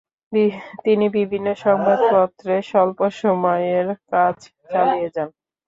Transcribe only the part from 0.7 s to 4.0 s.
তিনি বিভিন্ন সংবাদপত্রে স্বল্প সময়ের